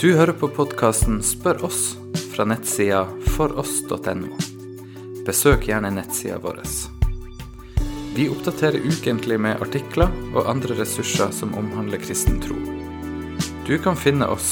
Du 0.00 0.10
hører 0.12 0.34
på 0.36 0.50
podkasten 0.52 1.22
Spør 1.24 1.62
oss 1.64 1.94
fra 2.34 2.44
nettsida 2.44 3.06
foross.no. 3.32 4.34
Besøk 5.24 5.62
gjerne 5.70 5.88
nettsida 5.96 6.36
vår. 6.42 6.58
Vi 8.12 8.26
oppdaterer 8.28 8.84
ukentlig 8.84 9.38
med 9.40 9.62
artikler 9.64 10.12
og 10.34 10.50
andre 10.52 10.76
ressurser 10.82 11.32
som 11.32 11.54
omhandler 11.56 12.02
kristen 12.04 12.36
tro. 12.44 12.58
Du 13.64 13.72
kan 13.80 13.96
finne 13.96 14.28
oss 14.28 14.50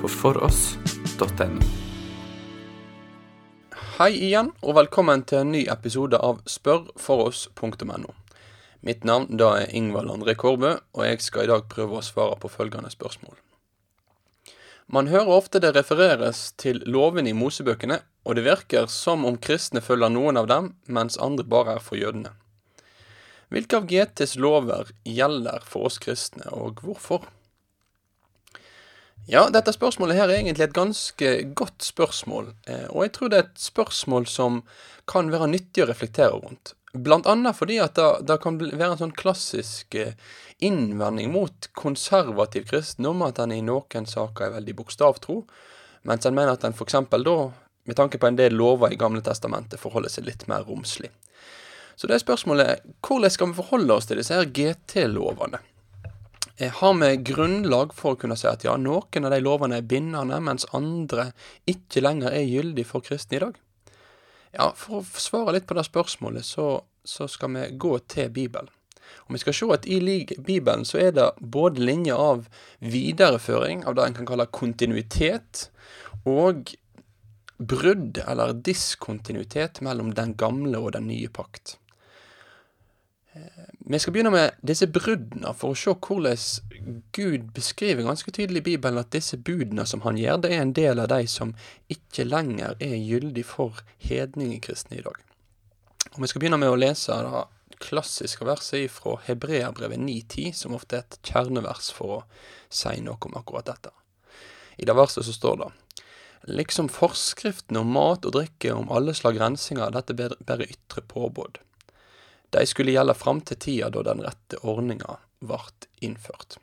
på 0.00 0.08
foross.no. 0.08 1.68
Hei 3.98 4.10
igjen, 4.16 4.48
og 4.64 4.78
velkommen 4.80 5.26
til 5.28 5.42
en 5.42 5.52
ny 5.58 5.66
episode 5.68 6.16
av 6.16 6.40
spørfoross.no. 6.48 8.16
Mitt 8.80 9.04
navn 9.04 9.28
da 9.44 9.52
er 9.60 9.76
Ingvald 9.76 10.16
André 10.16 10.38
Kårbø, 10.40 10.72
og 10.96 11.06
jeg 11.10 11.20
skal 11.20 11.44
i 11.44 11.52
dag 11.52 11.68
prøve 11.68 12.00
å 12.00 12.08
svare 12.08 12.40
på 12.40 12.48
følgende 12.48 12.88
spørsmål. 12.96 13.36
Man 14.90 15.06
hører 15.06 15.28
ofte 15.30 15.60
det 15.62 15.76
refereres 15.76 16.48
til 16.58 16.80
lovene 16.82 17.30
i 17.30 17.36
Mosebøkene, 17.36 18.00
og 18.26 18.34
det 18.34 18.42
virker 18.42 18.88
som 18.90 19.22
om 19.28 19.36
kristne 19.38 19.78
følger 19.84 20.10
noen 20.10 20.40
av 20.40 20.48
dem, 20.50 20.72
mens 20.90 21.18
andre 21.22 21.44
bare 21.46 21.76
er 21.76 21.84
for 21.84 21.94
jødene. 21.94 22.32
Hvilke 23.54 23.78
av 23.78 23.86
GTs 23.86 24.34
lover 24.42 24.90
gjelder 25.06 25.62
for 25.66 25.86
oss 25.86 26.00
kristne, 26.02 26.42
og 26.50 26.82
hvorfor? 26.82 27.28
Ja, 29.30 29.44
dette 29.54 29.76
spørsmålet 29.76 30.18
her 30.18 30.26
er 30.26 30.40
egentlig 30.40 30.66
et 30.66 30.74
ganske 30.74 31.32
godt 31.54 31.86
spørsmål, 31.86 32.50
eh, 32.66 32.88
og 32.90 33.04
jeg 33.06 33.14
tror 33.14 33.30
det 33.30 33.38
er 33.38 33.46
et 33.46 33.62
spørsmål 33.62 34.26
som 34.26 34.64
kan 35.06 35.30
være 35.30 35.52
nyttig 35.54 35.84
å 35.84 35.90
reflektere 35.92 36.34
rundt. 36.34 36.74
Blant 36.92 37.26
annet 37.30 37.54
fordi 37.54 37.78
at 37.78 37.98
det, 38.26 38.40
kan 38.42 38.56
være 38.58 38.92
en 38.92 39.00
sånn 39.04 39.14
klassisk 39.14 39.94
eh, 39.94 40.16
innvending 40.58 41.30
mot 41.30 41.68
konservativ 41.78 42.66
kristendom 42.72 43.22
at 43.22 43.38
en 43.38 43.54
i 43.54 43.62
noen 43.62 44.08
saker 44.10 44.48
er 44.48 44.56
veldig 44.56 44.74
bokstavtro, 44.80 45.44
mens 46.08 46.26
en 46.26 46.34
mener 46.34 46.56
at 46.56 46.66
en 46.66 46.74
f.eks. 46.74 46.98
da, 47.14 47.36
med 47.86 47.98
tanke 47.98 48.18
på 48.18 48.26
en 48.26 48.38
del 48.40 48.58
lover 48.58 48.90
i 48.90 48.98
Gamle 48.98 49.22
testamentet, 49.22 49.78
forholder 49.80 50.10
seg 50.10 50.26
litt 50.26 50.48
mer 50.50 50.66
romslig. 50.66 51.12
Så 51.94 52.08
det 52.08 52.16
er 52.16 52.24
spørsmålet 52.24 52.86
hvordan 53.06 53.32
skal 53.32 53.50
vi 53.50 53.60
forholde 53.60 53.94
oss 53.94 54.10
til 54.10 54.18
disse 54.18 54.34
her 54.34 54.50
GT-lovene? 54.50 55.60
Eh, 56.56 56.74
har 56.74 56.94
vi 56.98 57.16
grunnlag 57.30 57.94
for 57.94 58.16
å 58.16 58.20
kunne 58.20 58.36
si 58.40 58.50
at 58.50 58.66
ja, 58.66 58.74
noen 58.76 59.28
av 59.28 59.32
de 59.32 59.40
lovene 59.44 59.78
er 59.78 59.86
bindende, 59.86 60.42
mens 60.42 60.66
andre 60.76 61.30
ikke 61.70 62.02
lenger 62.02 62.34
er 62.34 62.48
gyldig 62.48 62.88
for 62.88 63.04
kristne 63.04 63.38
i 63.38 63.44
dag? 63.46 63.60
Ja, 64.56 64.72
For 64.76 65.00
å 65.00 65.20
svare 65.22 65.54
litt 65.56 65.68
på 65.68 65.76
det 65.78 65.86
spørsmålet, 65.86 66.46
så, 66.46 66.82
så 67.06 67.28
skal 67.30 67.54
vi 67.54 67.66
gå 67.78 67.96
til 68.10 68.30
Bibelen. 68.34 68.70
Og 69.26 69.34
vi 69.34 69.40
skal 69.42 69.54
se 69.56 69.66
at 69.74 69.86
i 69.90 69.98
Bibelen 70.46 70.84
så 70.86 71.00
er 71.02 71.14
det 71.14 71.26
både 71.40 71.82
linjer 71.82 72.18
av 72.18 72.46
videreføring 72.82 73.84
av 73.86 73.96
det 73.98 74.06
en 74.06 74.16
kan 74.20 74.28
kalle 74.28 74.46
kontinuitet, 74.54 75.68
og 76.28 76.72
brudd 77.60 78.22
eller 78.24 78.54
diskontinuitet 78.56 79.82
mellom 79.84 80.14
den 80.16 80.34
gamle 80.40 80.80
og 80.80 80.94
den 80.96 81.08
nye 81.10 81.28
pakt. 81.32 81.76
Vi 83.90 83.98
skal 83.98 84.12
begynne 84.12 84.32
med 84.34 84.56
disse 84.66 84.88
bruddene, 84.90 85.52
for 85.54 85.72
å 85.72 85.78
se 85.78 85.92
hvordan 85.94 87.04
Gud 87.14 87.50
beskriver 87.54 88.06
ganske 88.06 88.32
tydelig 88.34 88.64
i 88.64 88.68
Bibelen 88.72 88.98
at 88.98 89.12
disse 89.14 89.38
budene 89.38 89.86
som 89.86 90.02
han 90.02 90.18
gjør, 90.18 90.42
det 90.42 90.50
er 90.54 90.64
en 90.64 90.74
del 90.74 91.02
av 91.02 91.10
de 91.12 91.24
som 91.30 91.54
ikke 91.90 92.26
lenger 92.26 92.74
er 92.82 92.96
gyldig 92.98 93.44
for 93.46 93.82
hedningekristne 94.02 94.98
i 94.98 95.04
dag. 95.06 95.22
Og 96.14 96.22
Vi 96.22 96.30
skal 96.30 96.42
begynne 96.42 96.58
med 96.58 96.72
å 96.72 96.78
lese 96.78 97.14
det 97.22 97.78
klassiske 97.80 98.46
verset 98.46 98.90
fra 98.90 99.16
Hebreabrevet 99.28 100.02
9.10, 100.02 100.52
som 100.52 100.74
ofte 100.74 100.98
er 100.98 101.06
et 101.06 101.20
kjernevers 101.30 101.92
for 101.94 102.16
å 102.18 102.20
si 102.66 102.98
noe 103.04 103.30
om 103.30 103.38
akkurat 103.38 103.70
dette. 103.70 103.94
I 104.80 104.88
det 104.88 104.96
verset 104.96 105.26
så 105.26 105.36
står 105.36 105.62
det 105.62 105.70
Liksom 106.56 106.88
forskriftene 106.88 107.82
om 107.82 107.90
mat 107.92 108.24
og 108.24 108.32
drikke 108.32 108.72
om 108.72 108.88
alle 108.90 109.12
slag 109.14 109.36
rensinger, 109.38 109.92
dette 109.92 110.16
bare 110.16 110.64
ytre 110.64 111.04
påbud. 111.04 111.60
De 112.50 112.66
skulle 112.66 112.94
gjelde 112.94 113.14
fram 113.14 113.40
til 113.46 113.58
tida 113.62 113.90
da 113.94 114.02
den 114.06 114.24
rette 114.26 114.58
ordninga 114.66 115.18
vart 115.40 115.86
innført. 116.02 116.58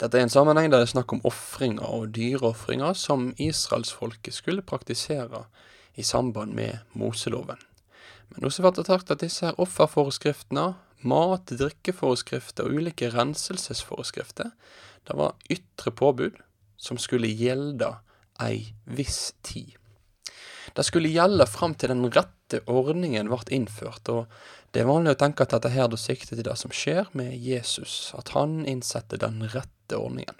Dette 0.00 0.16
er 0.16 0.24
en 0.24 0.32
sammenheng 0.32 0.70
der 0.70 0.80
det 0.80 0.88
er 0.88 0.94
snakk 0.94 1.12
om 1.12 1.24
ofringer 1.28 1.84
og 1.84 2.14
dyreofringer 2.16 2.94
som 2.96 3.34
israelsfolket 3.36 4.32
skulle 4.32 4.64
praktisere 4.64 5.44
i 6.00 6.04
samband 6.06 6.54
med 6.56 6.78
Moseloven. 6.96 7.60
Men 8.30 8.46
også 8.46 8.62
blir 8.62 8.78
det 8.78 8.86
sagt 8.86 9.10
at 9.10 9.20
disse 9.20 9.44
her 9.44 9.58
offerforeskriftene, 9.60 10.70
mat-, 11.02 11.52
drikkeforeskrifter 11.52 12.68
og 12.68 12.78
ulike 12.78 13.10
renselsesforeskrifter, 13.12 14.54
det 15.08 15.16
var 15.18 15.36
ytre 15.50 15.92
påbud 15.92 16.38
som 16.80 17.00
skulle 17.00 17.28
gjelde 17.28 17.90
ei 18.40 18.70
viss 18.86 19.34
tid. 19.44 19.79
Det 20.74 20.84
skulle 20.86 21.10
gjelde 21.12 21.46
fram 21.46 21.74
til 21.74 21.92
den 21.92 22.06
rette 22.10 22.60
ordningen 22.70 23.30
ble 23.30 23.40
innført, 23.54 24.08
og 24.08 24.26
det 24.70 24.82
er 24.82 24.90
vanlig 24.90 25.16
å 25.16 25.20
tenke 25.22 25.44
at 25.44 25.54
dette 25.54 25.72
her 25.74 25.88
da 25.90 25.98
sikter 25.98 26.36
til 26.36 26.46
det 26.46 26.56
som 26.58 26.74
skjer 26.74 27.10
med 27.18 27.34
Jesus, 27.34 28.12
at 28.18 28.34
han 28.36 28.62
innsetter 28.70 29.20
den 29.22 29.42
rette 29.50 29.98
ordningen. 29.98 30.36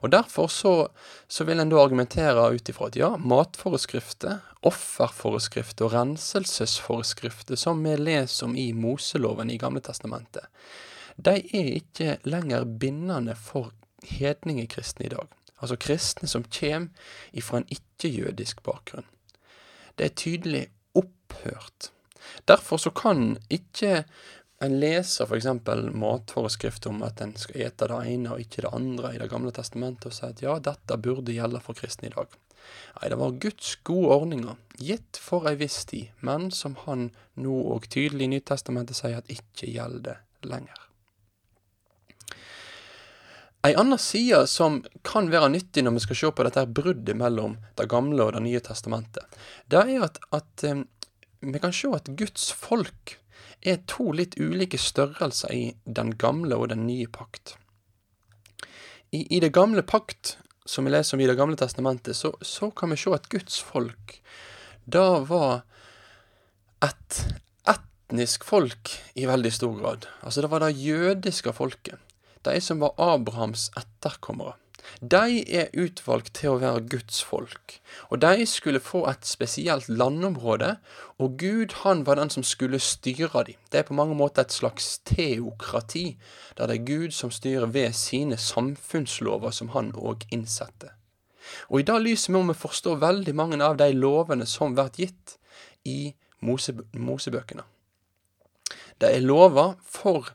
Og 0.00 0.10
Derfor 0.12 0.48
så, 0.48 0.74
så 1.28 1.44
vil 1.44 1.60
en 1.60 1.72
da 1.72 1.80
argumentere 1.80 2.46
ut 2.54 2.68
ifra 2.72 2.88
at 2.88 2.96
ja, 2.96 3.10
matforeskrifter, 3.20 4.40
offerforeskrifter 4.66 5.88
og 5.88 5.94
renselsesforeskrifter 5.96 7.60
som 7.60 7.82
vi 7.84 7.96
leser 8.00 8.48
om 8.48 8.56
i 8.56 8.70
Moseloven 8.76 9.52
i 9.52 9.58
Gamle 9.60 9.82
Testamentet, 9.84 10.48
de 11.20 11.36
er 11.36 11.74
ikke 11.76 12.16
lenger 12.24 12.64
bindende 12.80 13.36
for 13.36 13.74
hedningekristne 14.08 15.08
i 15.08 15.12
dag. 15.12 15.28
Altså 15.60 15.76
kristne 15.76 16.28
som 16.28 16.46
kommer 16.48 17.10
ifra 17.36 17.60
en 17.60 17.68
ikke-jødisk 17.68 18.62
bakgrunn 18.64 19.08
det 19.96 20.06
er 20.06 20.18
tydelig 20.18 20.66
opphørt. 20.98 21.90
Derfor 22.48 22.80
så 22.80 22.92
kan 22.94 23.38
ikke 23.50 24.04
en 24.60 24.76
leser 24.80 25.24
f.eks. 25.24 25.46
matforeskrift 25.96 26.86
om 26.90 27.00
at 27.06 27.22
en 27.24 27.32
skal 27.40 27.62
ete 27.64 27.88
det 27.88 28.00
ene 28.12 28.34
og 28.34 28.42
ikke 28.42 28.66
det 28.66 28.72
andre 28.76 29.14
i 29.14 29.20
Det 29.22 29.30
gamle 29.32 29.52
testamentet, 29.56 30.10
og 30.10 30.16
si 30.16 30.26
at 30.26 30.42
ja, 30.44 30.58
dette 30.60 30.98
burde 31.00 31.32
gjelde 31.32 31.62
for 31.64 31.78
kristne 31.78 32.10
i 32.10 32.14
dag. 32.14 32.36
Nei, 32.98 33.08
det 33.08 33.18
var 33.22 33.38
Guds 33.40 33.72
gode 33.88 34.12
ordninger, 34.18 34.58
gitt 34.76 35.16
for 35.16 35.48
ei 35.48 35.56
viss 35.60 35.80
tid, 35.88 36.12
men 36.20 36.50
som 36.52 36.76
han 36.84 37.08
nå 37.40 37.56
og 37.72 37.88
tydelig 37.88 38.28
i 38.28 38.34
Nytestamentet 38.36 39.00
sier 39.00 39.22
at 39.22 39.32
ikke 39.32 39.72
gjelder 39.72 40.20
lenger. 40.44 40.89
Ei 43.62 43.74
anna 43.76 43.98
side 44.00 44.46
som 44.48 44.78
kan 45.04 45.26
være 45.28 45.50
nyttig 45.52 45.82
når 45.84 45.98
vi 45.98 46.02
skal 46.06 46.16
se 46.16 46.28
på 46.32 46.44
dette 46.46 46.62
bruddet 46.72 47.16
mellom 47.20 47.58
Det 47.76 47.90
gamle 47.92 48.24
og 48.24 48.32
Det 48.32 48.40
nye 48.46 48.62
testamentet, 48.64 49.36
det 49.68 49.82
er 49.84 50.06
at, 50.06 50.16
at 50.32 50.64
um, 50.70 50.86
vi 51.40 51.60
kan 51.60 51.74
se 51.76 51.90
at 51.92 52.08
Guds 52.16 52.50
folk 52.56 53.18
er 53.60 53.82
to 53.84 54.10
litt 54.16 54.38
ulike 54.40 54.80
størrelser 54.80 55.52
i 55.52 55.64
den 55.84 56.14
gamle 56.16 56.56
og 56.56 56.70
den 56.72 56.86
nye 56.86 57.08
pakt. 57.12 57.58
I, 59.12 59.26
i 59.28 59.40
det 59.44 59.52
gamle 59.52 59.84
pakt, 59.84 60.38
som 60.64 60.88
vi 60.88 60.94
leser 60.94 61.16
om 61.16 61.20
i 61.20 61.28
Det 61.28 61.36
gamle 61.36 61.56
testamentet, 61.60 62.16
så, 62.16 62.32
så 62.40 62.70
kan 62.70 62.92
vi 62.92 62.96
se 63.00 63.12
at 63.12 63.28
Guds 63.28 63.60
folk 63.60 64.20
da 64.88 65.20
var 65.28 65.66
et 66.84 67.24
etnisk 67.68 68.44
folk 68.48 68.94
i 69.20 69.28
veldig 69.28 69.52
stor 69.52 69.76
grad. 69.76 70.08
Altså 70.24 70.40
det 70.40 70.52
var 70.52 70.64
det 70.64 70.76
jødiske 70.80 71.52
folket 71.52 72.00
de 72.46 72.60
som 72.60 72.80
var 72.80 72.96
Abrahams 72.98 73.70
etterkommere. 73.76 74.56
De 75.00 75.40
er 75.48 75.70
utvalgt 75.76 76.32
til 76.40 76.54
å 76.54 76.60
være 76.60 76.82
Guds 76.92 77.20
folk, 77.24 77.76
og 78.08 78.20
de 78.24 78.46
skulle 78.48 78.82
få 78.82 79.04
et 79.10 79.26
spesielt 79.28 79.88
landområde, 79.88 80.74
og 81.20 81.36
Gud 81.38 81.76
han 81.84 82.04
var 82.06 82.18
den 82.18 82.32
som 82.32 82.44
skulle 82.46 82.80
styre 82.82 83.44
dem. 83.46 83.58
Det 83.70 83.80
er 83.80 83.88
på 83.88 83.96
mange 83.96 84.16
måter 84.16 84.42
et 84.42 84.56
slags 84.56 84.98
teokrati, 85.08 86.16
der 86.58 86.70
det 86.70 86.80
er 86.80 86.88
Gud 86.88 87.16
som 87.16 87.30
styrer 87.30 87.70
ved 87.70 87.92
sine 87.92 88.36
samfunnslover 88.40 89.54
som 89.54 89.72
han 89.76 89.92
òg 89.96 90.26
innsetter. 90.32 90.96
Og 91.68 91.80
i 91.80 91.86
det 91.86 92.00
lyset 92.02 92.32
må 92.34 92.42
vi 92.48 92.56
forstå 92.56 92.96
veldig 93.00 93.34
mange 93.34 93.60
av 93.64 93.78
de 93.80 93.90
lovene 93.96 94.46
som 94.46 94.74
blir 94.76 94.92
gitt 94.96 95.36
i 95.84 96.12
Mosebøkene. 96.40 97.64
Det 99.00 99.08
er 99.08 99.24
lover 99.24 99.78
for 99.80 100.32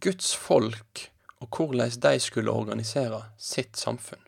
Guds 0.00 0.34
folk 0.36 1.11
og 1.42 1.56
hvordan 1.56 1.90
de 2.06 2.18
skulle 2.22 2.54
organisere 2.54 3.24
sitt 3.38 3.76
samfunn. 3.76 4.22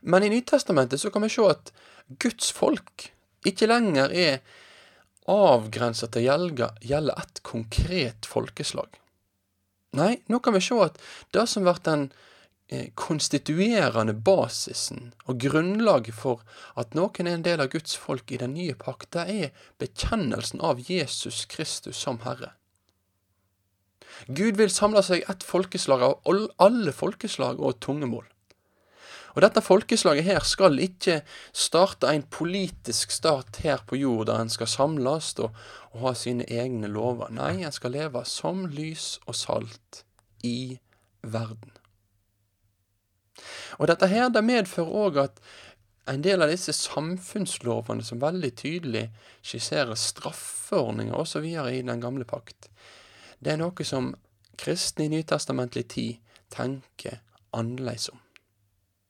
Men 0.00 0.22
i 0.22 0.30
Nytestamentet 0.32 1.00
så 1.00 1.10
kan 1.10 1.22
vi 1.22 1.32
se 1.32 1.44
at 1.50 1.72
Guds 2.22 2.52
folk 2.54 3.10
ikke 3.46 3.68
lenger 3.68 4.14
er 4.14 4.38
avgrensa 5.28 6.08
til 6.08 6.24
å 6.24 6.38
gjelde 6.80 7.18
et 7.20 7.42
konkret 7.46 8.28
folkeslag. 8.28 8.88
Nei, 9.98 10.18
nå 10.28 10.40
kan 10.44 10.56
vi 10.56 10.62
se 10.64 10.78
at 10.84 10.98
det 11.34 11.46
som 11.48 11.64
blir 11.64 11.80
den 11.84 12.08
eh, 12.68 12.90
konstituerende 12.98 14.14
basisen 14.14 15.12
og 15.24 15.40
grunnlaget 15.44 16.16
for 16.16 16.44
at 16.80 16.96
noen 16.96 17.28
er 17.28 17.38
en 17.38 17.46
del 17.46 17.64
av 17.64 17.72
Guds 17.72 17.96
folk 17.96 18.32
i 18.32 18.40
den 18.40 18.54
nye 18.56 18.76
pakt, 18.78 19.10
det 19.16 19.26
er 19.32 19.66
bekjennelsen 19.80 20.64
av 20.64 20.80
Jesus 20.90 21.46
Kristus 21.48 22.00
som 22.04 22.20
Herre. 22.24 22.52
Gud 24.26 24.58
vil 24.58 24.72
samle 24.72 25.02
seg 25.06 25.22
ett 25.30 25.46
folkeslag 25.46 26.02
av 26.02 26.18
alle 26.58 26.92
folkeslag 26.92 27.60
og 27.62 27.78
tungemål. 27.84 28.26
Og 29.36 29.44
dette 29.44 29.62
folkeslaget 29.62 30.26
her 30.26 30.42
skal 30.42 30.80
ikke 30.82 31.20
starte 31.54 32.10
en 32.10 32.24
politisk 32.26 33.12
stat 33.14 33.60
her 33.62 33.84
på 33.86 34.00
jord, 34.00 34.26
der 34.26 34.42
en 34.42 34.50
skal 34.50 34.66
samles 34.66 35.34
og, 35.38 35.54
og 35.92 36.00
ha 36.08 36.14
sine 36.18 36.46
egne 36.50 36.90
lover. 36.90 37.30
Nei, 37.30 37.60
en 37.62 37.74
skal 37.74 37.94
leve 37.94 38.24
som 38.26 38.64
lys 38.66 39.18
og 39.28 39.38
salt 39.38 40.02
i 40.42 40.80
verden. 41.22 41.70
Og 43.78 43.86
dette 43.86 44.08
her, 44.10 44.26
det 44.34 44.42
medfører 44.42 44.98
òg 45.06 45.22
at 45.28 45.42
en 46.08 46.24
del 46.24 46.42
av 46.42 46.50
disse 46.50 46.72
samfunnslovene 46.74 48.02
som 48.02 48.20
veldig 48.22 48.50
tydelig 48.58 49.04
skisserer 49.44 49.98
straffeordninger 49.98 51.14
osv. 51.14 51.44
i 51.44 51.82
den 51.84 52.02
gamle 52.02 52.26
pakt, 52.26 52.70
det 53.38 53.52
er 53.52 53.60
noe 53.60 53.84
som 53.86 54.12
kristne 54.58 55.06
i 55.06 55.12
nytestamentlig 55.12 55.84
tid 55.88 56.16
tenker 56.54 57.20
annerledes 57.54 58.08
om. 58.12 58.18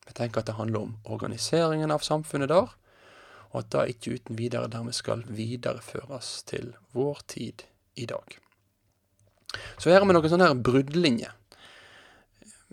Vi 0.09 0.15
tenker 0.17 0.41
at 0.41 0.49
det 0.49 0.59
handler 0.59 0.87
om 0.87 0.97
organiseringen 1.05 1.93
av 1.93 2.05
samfunnet 2.05 2.51
der, 2.53 2.69
og 3.49 3.63
at 3.63 3.71
det 3.73 3.95
ikke 3.95 4.19
uten 4.19 4.39
videre 4.39 4.69
dermed 4.69 4.97
skal 4.97 5.25
videreføres 5.29 6.43
til 6.49 6.75
vår 6.97 7.21
tid 7.29 7.65
i 7.97 8.07
dag. 8.09 8.39
Så 9.79 9.91
her 9.91 10.01
har 10.01 10.09
vi 10.09 10.17
noen 10.17 10.33
sånne 10.33 10.51
her 10.51 10.65
bruddlinjer. 10.65 11.35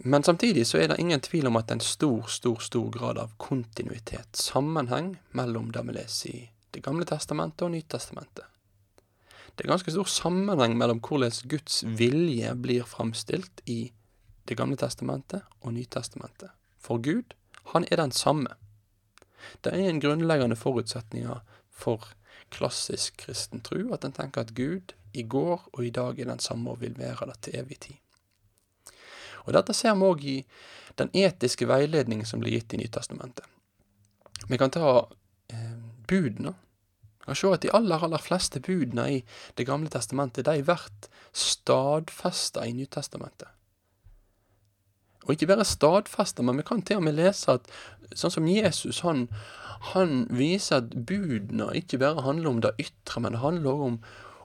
Men 0.04 0.24
samtidig 0.28 0.66
så 0.68 0.82
er 0.82 0.92
det 0.92 1.00
ingen 1.00 1.24
tvil 1.24 1.48
om 1.48 1.56
at 1.56 1.70
det 1.70 1.78
er 1.78 1.80
en 1.80 1.88
stor, 1.88 2.26
stor, 2.28 2.60
stor 2.60 2.90
grad 2.92 3.20
av 3.22 3.32
kontinuitet, 3.40 4.36
sammenheng, 4.36 5.14
mellom 5.32 5.72
det 5.72 5.86
vi 5.88 5.96
leser 5.96 6.36
i 6.36 6.44
Det 6.76 6.82
gamle 6.84 7.06
testamentet 7.08 7.62
og 7.64 7.72
Nytestamentet. 7.72 8.44
Det 9.56 9.66
er 9.66 9.72
ganske 9.72 9.92
stor 9.92 10.10
sammenheng 10.12 10.76
mellom 10.78 11.00
hvordan 11.00 11.32
Guds 11.48 11.84
vilje 11.88 12.56
blir 12.56 12.84
framstilt 12.84 13.64
i 13.66 13.92
Det 14.46 14.54
gamle 14.58 14.78
testamentet 14.78 15.42
og 15.62 15.74
Nytestamentet. 15.74 16.52
For 16.78 17.02
Gud, 17.02 17.34
han 17.74 17.86
er 17.90 17.98
den 17.98 18.12
samme. 18.12 18.52
Det 19.64 19.74
er 19.74 19.90
en 19.90 20.00
grunnleggende 20.00 20.56
forutsetning 20.56 21.26
for 21.72 22.12
klassisk 22.54 23.18
kristen 23.18 23.64
tro 23.66 23.94
at 23.94 24.06
en 24.06 24.14
tenker 24.14 24.46
at 24.46 24.54
Gud 24.54 24.94
i 25.14 25.24
går 25.24 25.64
og 25.74 25.86
i 25.86 25.90
dag 25.90 26.20
er 26.20 26.30
den 26.30 26.40
samme 26.40 26.76
og 26.76 26.82
vil 26.82 26.98
være 26.98 27.26
det 27.32 27.40
til 27.42 27.60
evig 27.60 27.80
tid. 27.80 27.98
Og 29.46 29.54
Dette 29.54 29.74
ser 29.74 29.96
vi 29.96 30.10
òg 30.10 30.24
i 30.26 30.38
den 31.00 31.12
etiske 31.14 31.68
veiledningen 31.70 32.26
som 32.26 32.42
blir 32.42 32.58
gitt 32.58 32.74
i 32.74 32.82
Nytestamentet. 32.82 33.46
Vi 34.50 34.58
kan 34.58 34.72
ta 34.74 35.08
eh, 35.50 35.78
budene. 36.08 36.54
Kan 37.26 37.38
se 37.38 37.52
at 37.54 37.64
de 37.66 37.74
aller, 37.74 38.04
aller 38.04 38.22
fleste 38.22 38.62
budene 38.62 39.06
i 39.18 39.20
Det 39.58 39.66
gamle 39.68 39.90
testamentet 39.90 40.46
de 40.46 40.62
blir 40.64 41.10
stadfesta 41.34 42.66
i 42.66 42.74
Nytestamentet. 42.74 43.50
Og 45.26 45.34
ikke 45.34 45.50
bare 45.50 45.66
stadfesta, 45.66 46.44
men 46.46 46.60
vi 46.62 46.68
kan 46.68 46.84
til 46.86 47.02
og 47.02 47.08
med 47.08 47.18
lese 47.18 47.58
at 47.58 47.70
sånn 48.14 48.34
som 48.34 48.48
Jesus, 48.50 49.02
han, 49.02 49.26
han 49.92 50.28
viser 50.30 50.84
at 50.84 50.94
budene 51.10 51.72
ikke 51.78 52.00
bare 52.02 52.22
handler 52.26 52.52
om 52.52 52.62
det 52.62 52.76
ytre, 52.82 53.24
men 53.24 53.34
det 53.34 53.42
handler 53.42 53.72
òg 53.74 53.86
om, 53.88 53.98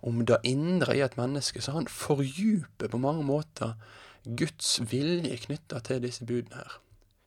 om 0.08 0.22
det 0.24 0.40
indre 0.48 0.96
i 0.96 1.04
et 1.04 1.18
menneske. 1.20 1.60
Så 1.60 1.76
han 1.76 1.90
fordyper 1.90 2.88
på 2.88 3.02
mange 3.02 3.26
måter 3.28 3.76
Guds 4.24 4.78
vilje 4.88 5.36
knytta 5.44 5.82
til 5.84 6.00
disse 6.04 6.24
budene 6.24 6.64
her. 6.64 6.80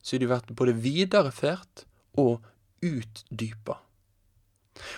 Så 0.04 0.18
de 0.18 0.28
blir 0.28 0.58
både 0.58 0.76
videreført 0.82 1.86
og 2.20 2.42
utdypa. 2.84 3.78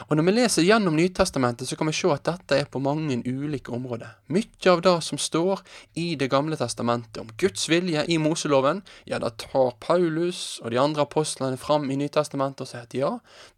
Og 0.08 0.16
når 0.18 0.28
vi 0.28 0.34
leser 0.36 0.66
gjennom 0.66 0.96
Nytestamentet, 0.96 1.68
så 1.68 1.78
kan 1.78 1.90
vi 1.90 1.96
se 1.96 2.10
at 2.14 2.26
dette 2.28 2.60
er 2.62 2.70
på 2.72 2.82
mange 2.84 3.18
ulike 3.26 3.74
områder. 3.76 4.16
Mye 4.32 4.72
av 4.72 4.84
det 4.86 4.96
som 5.04 5.20
står 5.22 5.64
i 6.00 6.16
Det 6.20 6.30
gamle 6.32 6.58
testamentet 6.60 7.22
om 7.22 7.32
Guds 7.38 7.68
vilje 7.70 8.06
i 8.08 8.18
Moseloven, 8.22 8.84
ja, 9.06 9.20
da 9.20 9.30
tar 9.30 9.76
Paulus 9.84 10.60
og 10.64 10.72
de 10.72 10.80
andre 10.82 11.06
apostlene 11.06 11.60
fram 11.60 11.90
i 11.92 12.00
Nytestamentet 12.00 12.66
og 12.66 12.72
sier 12.72 12.88
at 12.88 12.96
ja, 12.98 13.12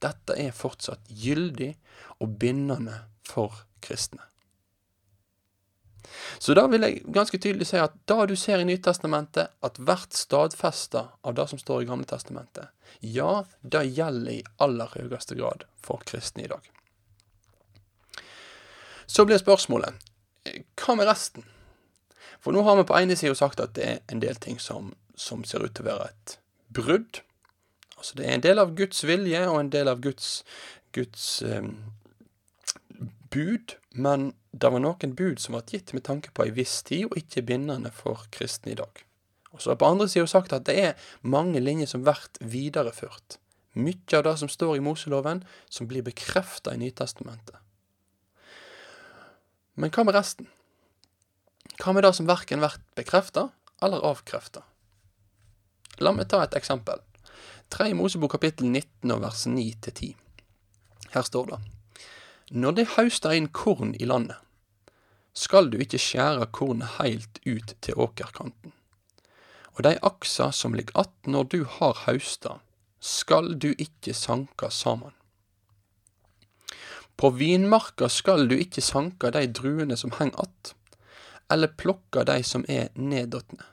dette 0.04 0.40
er 0.42 0.56
fortsatt 0.56 1.06
gyldig 1.10 1.76
og 2.24 2.34
bindende 2.42 3.04
for 3.28 3.66
kristne. 3.84 4.24
Så 6.40 6.54
da 6.58 6.66
vil 6.72 6.84
jeg 6.86 7.04
ganske 7.14 7.40
tydelig 7.42 7.70
si 7.70 7.80
at 7.82 7.96
da 8.10 8.26
du 8.30 8.36
ser 8.40 8.62
i 8.62 8.68
Nytestamentet 8.68 9.54
at 9.66 9.80
hvert 9.82 10.16
stadfesta 10.16 11.08
av 11.22 11.38
det 11.38 11.48
som 11.52 11.62
står 11.62 11.84
i 11.84 11.90
Gamle 11.90 12.08
testamentet, 12.10 12.70
ja, 13.00 13.44
det 13.62 13.86
gjelder 13.98 14.40
i 14.40 14.44
aller 14.64 14.92
høyeste 14.94 15.38
grad 15.38 15.66
for 15.84 16.04
kristne 16.08 16.46
i 16.46 16.52
dag. 16.52 16.72
Så 19.08 19.26
blir 19.26 19.40
spørsmålet 19.40 19.96
hva 20.80 20.96
med 20.96 21.08
resten? 21.10 21.46
For 22.44 22.56
nå 22.56 22.64
har 22.64 22.78
vi 22.78 22.88
på 22.88 22.98
ene 22.98 23.18
sida 23.20 23.36
sagt 23.36 23.62
at 23.64 23.74
det 23.76 23.88
er 23.88 24.02
en 24.14 24.22
del 24.24 24.38
ting 24.40 24.60
som, 24.62 24.94
som, 25.16 25.44
ser 25.44 25.66
ut 25.66 25.74
til 25.76 25.88
å 25.88 25.90
være 25.92 26.12
et 26.12 26.38
brudd. 26.74 27.22
Altså 27.98 28.20
det 28.20 28.28
er 28.28 28.38
en 28.38 28.46
del 28.46 28.62
av 28.62 28.76
Guds 28.78 29.04
vilje 29.08 29.42
og 29.50 29.60
en 29.60 29.72
del 29.74 29.90
av 29.92 30.04
Guds, 30.04 30.44
Guds 30.96 31.42
um, 31.44 31.74
bud, 33.34 33.76
men 33.98 34.30
det 34.54 34.70
var 34.70 34.82
noen 34.84 35.14
bud 35.18 35.42
som 35.42 35.56
ble 35.56 35.64
gitt 35.74 35.94
med 35.96 36.06
tanke 36.06 36.30
på 36.34 36.46
ei 36.46 36.54
viss 36.54 36.80
tid, 36.86 37.08
og 37.10 37.18
ikke 37.18 37.46
bindende 37.50 37.90
for 37.94 38.28
kristne 38.34 38.76
i 38.76 38.78
dag. 38.78 39.04
Og 39.56 39.64
så 39.64 39.74
er 39.74 39.80
på 39.82 39.90
andre 39.90 40.06
sida 40.12 40.28
sagt 40.30 40.54
at 40.54 40.68
det 40.70 40.76
er 40.78 41.08
mange 41.26 41.60
linjer 41.64 41.90
som 41.90 42.04
blir 42.06 42.28
videreført. 42.46 43.40
Mye 43.78 44.18
av 44.18 44.26
det 44.28 44.36
som 44.42 44.50
står 44.50 44.78
i 44.78 44.84
Moseloven, 44.86 45.44
som 45.70 45.90
blir 45.90 46.06
bekrefta 46.06 46.74
i 46.74 46.82
Nytestamentet. 46.82 47.58
Men 49.78 49.94
hva 49.94 50.06
med 50.06 50.18
resten? 50.18 50.50
Hva 51.78 51.94
med 51.94 52.06
det 52.06 52.14
som 52.18 52.30
verken 52.30 52.62
blir 52.62 52.78
bekrefta 52.98 53.48
eller 53.82 54.06
avkrefta? 54.06 54.64
La 56.02 56.14
meg 56.14 56.30
ta 56.30 56.44
et 56.46 56.58
eksempel. 56.58 57.02
3 57.74 57.94
Mosebok 57.98 58.36
kapittel 58.38 58.70
19 58.70 59.14
og 59.14 59.26
vers 59.26 59.46
9 59.50 59.66
10. 59.82 60.14
Her 61.14 61.26
står 61.26 61.52
det 61.54 61.77
når 62.52 62.72
de 62.78 62.86
hauster 62.96 63.36
inn 63.36 63.50
korn 63.52 63.96
i 64.00 64.08
landet, 64.08 64.38
skal 65.38 65.70
du 65.70 65.78
ikke 65.84 66.00
skjære 66.02 66.48
kornet 66.56 66.98
heilt 66.98 67.40
ut 67.46 67.76
til 67.82 68.00
åkerkanten. 68.00 68.74
Og 69.78 69.84
de 69.86 69.94
aksa 70.02 70.52
som 70.52 70.74
ligger 70.74 71.00
att 71.00 71.26
når 71.26 71.44
du 71.44 71.64
har 71.70 71.94
hausta, 71.94 72.60
skal 73.00 73.60
du 73.60 73.76
ikke 73.78 74.14
sanka 74.14 74.70
saman. 74.70 75.14
På 77.16 77.30
vinmarka 77.30 78.10
skal 78.10 78.48
du 78.48 78.56
ikke 78.58 78.82
sanka 78.82 79.32
de 79.32 79.46
druene 79.48 79.98
som 79.98 80.12
heng 80.12 80.32
att, 80.38 80.76
eller 81.50 81.68
plukka 81.68 82.24
de 82.24 82.44
som 82.44 82.66
er 82.68 82.90
nedåtne. 82.96 83.64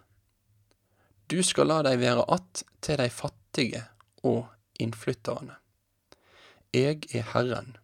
Du 1.27 1.43
skal 1.43 1.67
la 1.67 1.83
de 1.83 1.97
være 1.97 2.25
att 2.29 2.65
til 2.81 2.99
de 2.99 3.11
fattige 3.11 3.85
og 4.23 4.47
innflytterne. 4.81 5.57
Eg 6.75 7.07
er 7.15 7.23
Herren, 7.33 7.77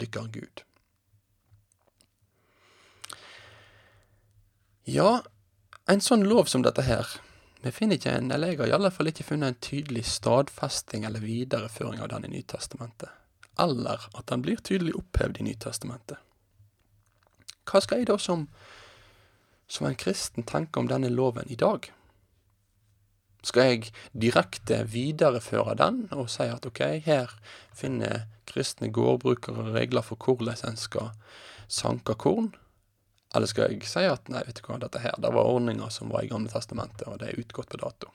dykkar 0.00 0.30
Gud. 0.34 0.62
Ja, 4.86 5.22
en 5.90 6.02
sånn 6.04 6.22
lov 6.30 6.46
som 6.50 6.62
dette 6.62 6.84
her, 6.86 7.08
vi 7.64 7.72
finner 7.74 7.98
ikke 7.98 8.12
en, 8.14 8.30
eller 8.30 8.52
jeg 8.52 8.60
har 8.60 8.70
i 8.70 8.76
alle 8.76 8.92
fall 8.94 9.10
ikke 9.10 9.26
funnet 9.26 9.48
en 9.48 9.64
tydelig 9.64 10.04
stadfesting 10.06 11.06
eller 11.08 11.24
videreføring 11.24 11.98
av 12.04 12.12
den 12.12 12.28
i 12.28 12.36
Nytestamentet, 12.36 13.10
eller 13.58 14.06
at 14.14 14.28
den 14.30 14.44
blir 14.44 14.62
tydelig 14.62 14.94
opphevd 15.00 15.40
i 15.40 15.48
Nytestamentet. 15.48 16.22
Hva 17.66 17.82
skal 17.82 18.04
jeg 18.04 18.10
da 18.12 18.18
som, 18.22 18.46
som 19.66 19.88
en 19.88 19.98
kristen 19.98 20.46
tenke 20.46 20.78
om 20.78 20.86
denne 20.90 21.10
loven 21.10 21.50
i 21.50 21.58
dag? 21.58 21.90
Skal 23.46 23.70
jeg 23.72 23.90
direkte 24.14 24.84
videreføre 24.90 25.74
den 25.78 26.04
og 26.14 26.30
si 26.30 26.46
at 26.46 26.66
ok, 26.66 26.82
her 27.02 27.34
finner 27.74 28.28
kristne 28.56 28.88
gårdbrukere 28.88 29.70
regler 29.76 30.04
for 30.06 30.16
hvordan 30.16 30.56
en 30.64 30.80
skal 30.80 31.12
sanke 31.68 32.16
korn? 32.16 32.54
Eller 33.36 33.50
skal 33.50 33.72
jeg 33.74 33.84
si 33.88 34.04
at 34.08 34.30
nei, 34.32 34.40
vet 34.46 34.62
du 34.62 34.64
hva, 34.64 34.78
dette 34.80 35.02
her, 35.02 35.16
det 35.20 35.32
var 35.34 35.50
ordninger 35.50 35.90
som 35.92 36.08
var 36.12 36.24
i 36.24 36.30
Gamle 36.30 36.48
testamentet, 36.48 37.04
og 37.10 37.20
det 37.20 37.30
er 37.30 37.42
utgått 37.42 37.68
på 37.74 37.82
dato? 37.82 38.12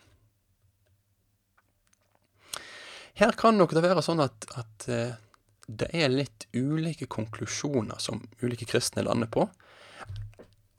Her 3.19 3.35
kan 3.37 3.59
nok 3.59 3.75
det 3.75 3.83
være 3.83 4.01
sånn 4.01 4.23
at, 4.23 4.47
at 4.57 4.87
uh, 4.89 5.19
det 5.67 5.91
er 5.93 6.09
litt 6.09 6.47
ulike 6.55 7.05
konklusjoner 7.11 7.99
som 8.01 8.23
ulike 8.41 8.65
kristne 8.69 9.03
lander 9.05 9.29
på. 9.29 9.45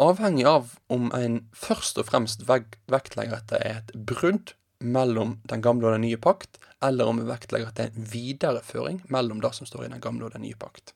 Avhengig 0.03 0.49
av 0.49 0.73
om 0.91 1.13
en 1.15 1.43
først 1.55 2.01
og 2.01 2.09
fremst 2.09 2.43
vektlegger 2.49 3.37
at 3.37 3.53
det 3.53 3.61
er 3.63 3.79
et 3.83 3.93
brudd 3.95 4.57
mellom 4.83 5.39
den 5.49 5.63
gamle 5.65 5.89
og 5.89 5.97
den 5.97 6.07
nye 6.07 6.21
pakt, 6.21 6.59
eller 6.83 7.09
om 7.09 7.21
vi 7.21 7.29
vektlegger 7.29 7.71
at 7.71 7.79
det 7.79 7.87
er 7.87 7.97
en 7.97 8.11
videreføring 8.13 9.01
mellom 9.13 9.41
det 9.43 9.53
som 9.55 9.69
står 9.69 9.87
i 9.87 9.93
den 9.93 10.03
gamle 10.03 10.27
og 10.27 10.35
den 10.35 10.45
nye 10.47 10.59
pakt. 10.59 10.95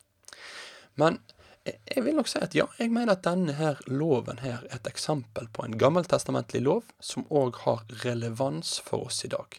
Men 0.98 1.20
jeg 1.66 2.04
vil 2.04 2.14
nok 2.14 2.28
si 2.30 2.38
at 2.42 2.54
ja, 2.54 2.66
jeg 2.78 2.92
mener 2.94 3.16
at 3.16 3.24
denne 3.26 3.56
her 3.58 3.80
loven 3.90 4.38
her 4.42 4.62
er 4.68 4.78
et 4.78 4.90
eksempel 4.90 5.48
på 5.52 5.64
en 5.66 5.78
gammeltestamentlig 5.78 6.62
lov 6.62 6.84
som 7.02 7.26
òg 7.26 7.58
har 7.64 7.82
relevans 8.04 8.76
for 8.86 9.08
oss 9.08 9.24
i 9.26 9.32
dag. 9.32 9.58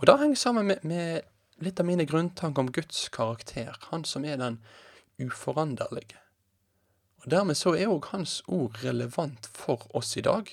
Og 0.00 0.06
det 0.08 0.18
henger 0.20 0.40
sammen 0.40 0.66
med, 0.66 0.82
med 0.82 1.62
litt 1.62 1.80
av 1.80 1.86
mine 1.86 2.06
grunntanker 2.08 2.64
om 2.64 2.72
Guds 2.74 3.06
karakter, 3.14 3.76
han 3.90 4.04
som 4.08 4.26
er 4.26 4.40
den 4.40 4.58
uforanderlige. 5.22 6.18
Og 7.22 7.30
Dermed 7.32 7.56
så 7.56 7.76
er 7.78 7.92
òg 7.92 8.10
hans 8.10 8.40
ord 8.50 8.82
relevant 8.82 9.46
for 9.54 9.86
oss 9.96 10.16
i 10.18 10.24
dag. 10.26 10.50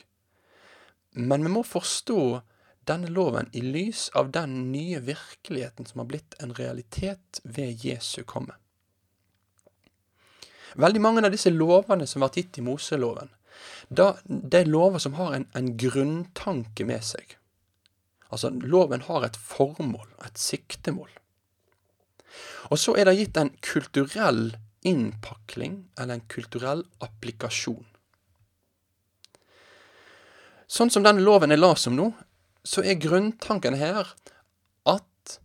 Men 1.12 1.44
vi 1.44 1.52
må 1.52 1.64
forstå 1.68 2.42
denne 2.90 3.12
loven 3.12 3.50
i 3.54 3.62
lys 3.62 4.10
av 4.18 4.32
den 4.34 4.72
nye 4.72 5.00
virkeligheten 5.04 5.86
som 5.86 6.02
har 6.02 6.10
blitt 6.10 6.36
en 6.40 6.54
realitet 6.58 7.42
ved 7.44 7.86
Jesu 7.86 8.24
komme. 8.24 8.56
Veldig 10.80 11.02
mange 11.04 11.24
av 11.26 11.34
disse 11.34 11.52
lovene 11.52 12.08
som 12.08 12.22
har 12.22 12.32
vært 12.32 12.40
gitt 12.42 12.62
i 12.62 12.66
Moseloven, 12.66 13.30
da, 13.92 14.16
det 14.24 14.64
er 14.64 14.72
lover 14.72 15.04
som 15.04 15.18
har 15.20 15.36
en, 15.36 15.46
en 15.54 15.74
grunntanke 15.78 16.88
med 16.88 17.04
seg. 17.04 17.36
Altså, 18.32 18.50
loven 18.50 19.04
har 19.10 19.28
et 19.28 19.36
formål, 19.36 20.08
et 20.26 20.40
siktemål. 20.40 21.12
Og 22.72 22.80
så 22.80 22.96
er 22.96 23.10
det 23.10 23.18
gitt 23.20 23.38
en 23.38 23.52
kulturell 23.60 24.54
innpakling, 24.88 25.82
eller 26.00 26.18
en 26.18 26.30
kulturell 26.32 26.86
applikasjon. 27.04 27.84
Sånn 30.72 30.92
som 30.94 31.04
denne 31.04 31.24
loven 31.24 31.52
er 31.52 31.60
las 31.60 31.84
om 31.90 31.98
nå, 31.98 32.12
så 32.64 32.84
er 32.86 33.02
grunntanken 33.02 33.76
her 33.76 34.14
at 34.88 35.38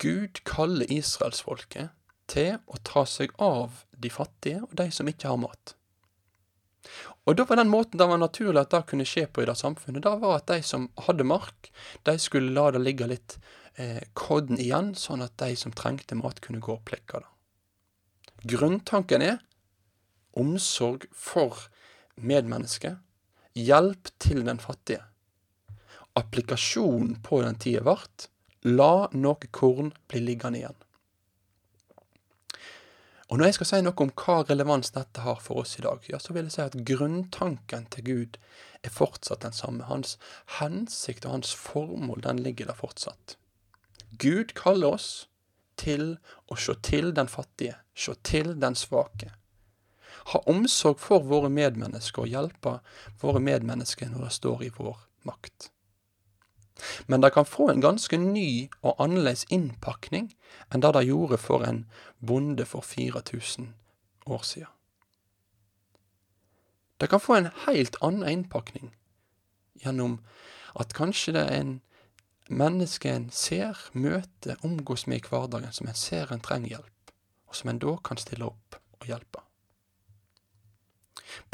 Gud 0.00 0.40
kaller 0.48 0.88
israelsfolket 0.88 1.92
til 2.32 2.56
å 2.72 2.80
ta 2.86 3.04
seg 3.08 3.34
av 3.42 3.82
de 3.92 4.08
fattige 4.12 4.62
og 4.64 4.72
de 4.80 4.88
som 4.94 5.10
ikke 5.10 5.28
har 5.28 5.40
mat. 5.42 5.74
Og 7.24 7.36
da 7.36 7.46
var 7.48 7.60
den 7.60 7.72
måten 7.72 8.00
det 8.00 8.08
var 8.08 8.20
naturlig 8.20 8.60
at 8.60 8.72
det 8.72 8.82
kunne 8.88 9.06
skje 9.08 9.26
på 9.28 9.44
i 9.44 9.48
det 9.48 9.56
samfunnet, 9.60 10.04
det 10.04 10.16
var 10.20 10.38
at 10.38 10.48
de 10.48 10.60
som 10.64 10.88
hadde 11.06 11.28
mark, 11.28 11.70
de 12.04 12.16
skulle 12.20 12.52
la 12.56 12.70
det 12.72 12.82
ligge 12.84 13.08
litt 13.08 13.38
eh, 13.80 14.00
kodden 14.16 14.60
igjen, 14.60 14.92
sånn 14.96 15.24
at 15.24 15.36
de 15.40 15.54
som 15.60 15.72
trengte 15.76 16.16
mat, 16.16 16.40
kunne 16.44 16.64
gå 16.64 16.76
og 16.76 16.84
plekke 16.88 17.20
det. 17.20 17.30
Grunntanken 18.56 19.24
er 19.24 19.40
omsorg 20.36 21.06
for 21.16 21.68
medmennesket, 22.20 23.00
hjelp 23.54 24.10
til 24.18 24.44
den 24.46 24.58
fattige. 24.58 25.02
Applikasjonen 26.14 27.18
på 27.22 27.42
den 27.42 27.58
tida 27.58 27.82
vart 27.86 28.28
la 28.64 29.08
noe 29.12 29.50
korn 29.50 29.92
bli 30.08 30.22
liggende 30.22 30.62
igjen. 30.62 30.80
Og 33.32 33.38
når 33.40 33.48
jeg 33.48 33.56
skal 33.56 33.68
si 33.70 33.78
noe 33.82 34.04
om 34.04 34.12
hva 34.20 34.36
relevans 34.46 34.92
dette 34.94 35.22
har 35.24 35.40
for 35.42 35.64
oss 35.64 35.78
i 35.78 35.84
dag, 35.84 36.02
ja, 36.10 36.20
så 36.20 36.34
vil 36.36 36.46
jeg 36.46 36.54
si 36.54 36.62
at 36.62 36.76
grunntanken 36.86 37.86
til 37.90 38.04
Gud 38.06 38.36
er 38.84 38.92
fortsatt 38.92 39.42
den 39.42 39.56
samme. 39.56 39.86
Hans 39.88 40.18
hensikt 40.60 41.24
og 41.24 41.38
hans 41.38 41.54
formål, 41.56 42.20
den 42.26 42.42
ligger 42.44 42.68
der 42.70 42.78
fortsatt. 42.78 43.38
Gud 44.20 44.52
kaller 44.58 44.98
oss 44.98 45.08
til 45.80 46.18
å 46.46 46.58
se 46.60 46.76
til 46.86 47.14
den 47.16 47.30
fattige, 47.32 47.80
se 47.96 48.14
til 48.22 48.54
den 48.60 48.76
svake. 48.78 49.32
Ha 50.32 50.40
omsorg 50.50 50.98
for 51.02 51.24
våre 51.28 51.50
medmennesker 51.52 52.24
og 52.24 52.32
hjelpe 52.32 52.78
våre 53.20 53.42
medmennesker 53.44 54.10
når 54.10 54.28
det 54.28 54.34
står 54.38 54.64
i 54.64 54.72
vår 54.76 54.98
makt. 55.28 55.70
Men 57.06 57.20
det 57.20 57.30
kan 57.34 57.46
få 57.46 57.68
en 57.70 57.84
ganske 57.84 58.18
ny 58.18 58.68
og 58.82 58.98
annerledes 58.98 59.44
innpakning 59.52 60.32
enn 60.72 60.82
det 60.82 60.92
det 60.96 61.06
gjorde 61.06 61.38
for 61.38 61.64
en 61.66 61.84
bonde 62.18 62.66
for 62.66 62.82
4000 62.82 63.70
år 64.26 64.42
siden. 64.42 64.72
Det 66.98 67.10
kan 67.10 67.20
få 67.20 67.36
en 67.36 67.50
helt 67.66 67.96
annen 68.02 68.28
innpakning 68.28 68.94
gjennom 69.84 70.18
at 70.74 70.94
kanskje 70.96 71.34
det 71.36 71.46
er 71.46 71.60
en 71.60 71.74
menneske 72.48 73.10
en 73.10 73.30
ser, 73.30 73.78
møter, 73.92 74.58
omgås 74.62 75.06
med 75.06 75.22
i 75.22 75.28
hverdagen, 75.28 75.72
som 75.72 75.88
en 75.88 75.98
ser 75.98 76.32
en 76.32 76.42
trenger 76.44 76.76
hjelp, 76.76 77.14
og 77.48 77.56
som 77.56 77.70
en 77.70 77.80
da 77.82 77.96
kan 78.04 78.20
stille 78.20 78.48
opp 78.48 78.78
og 79.00 79.08
hjelpe. 79.08 79.43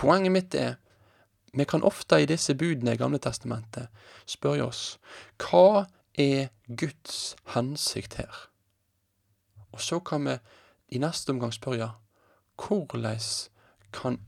Poenget 0.01 0.33
mitt 0.33 0.55
er 0.57 0.79
vi 1.53 1.65
kan 1.69 1.83
ofte 1.83 2.21
i 2.23 2.29
disse 2.31 2.55
budene 2.55 2.95
i 2.95 2.99
Gamle 3.01 3.19
testamentet 3.21 3.91
spørre 4.25 4.69
oss 4.71 4.85
hva 5.43 5.85
er 6.17 6.49
Guds 6.69 7.35
hensikt 7.53 8.17
her? 8.21 8.47
Og 9.75 9.83
så 9.85 10.01
kan 10.01 10.25
vi 10.25 10.39
i 10.97 11.03
neste 11.03 11.35
omgang 11.35 11.53
spørre 11.53 11.93
hvordan 12.61 13.21
kan 13.93 14.19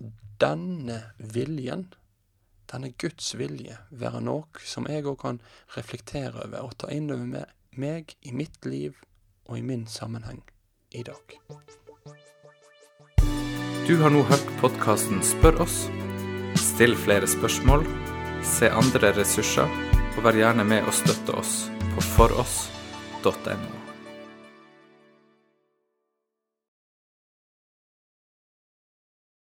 denne 0.41 0.99
viljen, 1.17 1.87
denne 2.73 2.93
Guds 2.99 3.33
vilje, 3.39 3.77
være 3.91 4.23
noe 4.25 4.65
som 4.67 4.89
jeg 4.91 5.07
òg 5.07 5.21
kan 5.23 5.41
reflektere 5.77 6.49
over 6.49 6.67
og 6.67 6.77
ta 6.83 6.91
inn 6.93 7.13
over 7.15 7.47
meg 7.73 8.17
i 8.21 8.35
mitt 8.35 8.67
liv 8.67 8.99
og 9.47 9.61
i 9.61 9.65
min 9.65 9.87
sammenheng 9.87 10.43
i 10.93 11.05
dag? 11.07 11.39
Du 13.93 13.99
har 14.01 14.09
nå 14.09 14.23
hørt 14.25 14.47
podkasten 14.57 15.19
Spør 15.21 15.59
oss 15.67 15.75
Still 16.57 16.95
flere 16.97 17.29
spørsmål, 17.29 17.85
se 18.41 18.71
andre 18.73 19.11
ressurser, 19.19 19.69
og 20.17 20.25
vær 20.25 20.39
gjerne 20.41 20.65
med 20.65 20.89
å 20.89 20.97
støtte 20.97 21.37
oss 21.37 21.53
på 21.93 22.09
foross.no. 22.15 23.82